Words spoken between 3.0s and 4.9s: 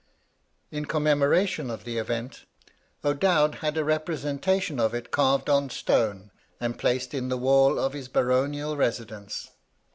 O'Dowd had a representation